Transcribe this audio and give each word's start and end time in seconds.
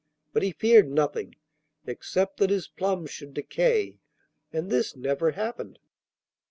But 0.33 0.41
he 0.41 0.51
feared 0.51 0.89
nothing, 0.89 1.35
except 1.85 2.37
that 2.37 2.49
his 2.49 2.67
plums 2.67 3.11
should 3.11 3.35
decay, 3.35 3.99
and 4.51 4.71
this 4.71 4.95
never 4.95 5.33
happened. 5.33 5.77